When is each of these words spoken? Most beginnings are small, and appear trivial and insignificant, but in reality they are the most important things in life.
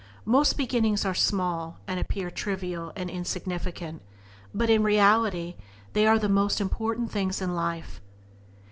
Most 0.25 0.57
beginnings 0.57 1.05
are 1.05 1.13
small, 1.13 1.77
and 1.87 1.99
appear 1.99 2.31
trivial 2.31 2.91
and 2.95 3.07
insignificant, 3.07 4.01
but 4.51 4.67
in 4.67 4.81
reality 4.81 5.57
they 5.93 6.07
are 6.07 6.17
the 6.17 6.27
most 6.27 6.59
important 6.59 7.11
things 7.11 7.39
in 7.39 7.53
life. 7.53 8.01